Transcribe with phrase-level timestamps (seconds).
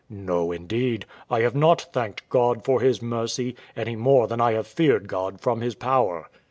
[0.09, 0.15] W.
[0.19, 0.25] A.
[0.25, 4.65] No, indeed, I have not thanked God for His mercy, any more than I have
[4.65, 6.27] feared God from His power.